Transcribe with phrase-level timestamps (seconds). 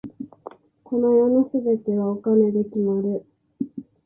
[0.83, 3.23] この世の全てはお金で決まる。